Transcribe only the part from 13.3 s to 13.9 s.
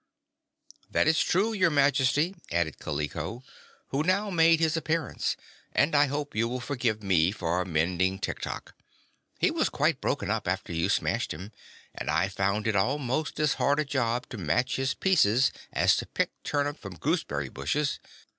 as hard a